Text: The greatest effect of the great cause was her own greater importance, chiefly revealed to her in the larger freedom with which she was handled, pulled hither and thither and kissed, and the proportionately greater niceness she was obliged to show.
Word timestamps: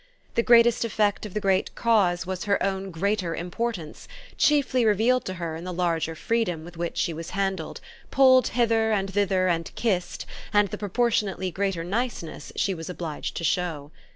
The 0.33 0.41
greatest 0.41 0.83
effect 0.83 1.27
of 1.27 1.35
the 1.35 1.39
great 1.39 1.75
cause 1.75 2.25
was 2.25 2.45
her 2.45 2.63
own 2.63 2.89
greater 2.89 3.35
importance, 3.35 4.07
chiefly 4.35 4.83
revealed 4.83 5.25
to 5.25 5.35
her 5.35 5.55
in 5.55 5.63
the 5.63 5.71
larger 5.71 6.15
freedom 6.15 6.65
with 6.65 6.75
which 6.75 6.97
she 6.97 7.13
was 7.13 7.29
handled, 7.37 7.79
pulled 8.09 8.47
hither 8.57 8.91
and 8.91 9.13
thither 9.13 9.47
and 9.47 9.69
kissed, 9.75 10.25
and 10.51 10.69
the 10.69 10.77
proportionately 10.79 11.51
greater 11.51 11.83
niceness 11.83 12.51
she 12.55 12.73
was 12.73 12.89
obliged 12.89 13.37
to 13.37 13.43
show. 13.43 13.91